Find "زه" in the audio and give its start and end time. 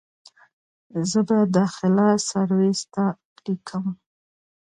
1.09-1.19